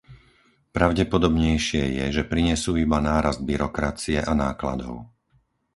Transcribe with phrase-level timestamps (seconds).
[0.77, 4.95] Pravdepodobnejšie je, že prinesú iba nárast byrokracie a nákladov.